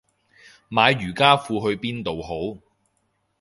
[0.71, 2.59] 買瑜伽褲去邊度好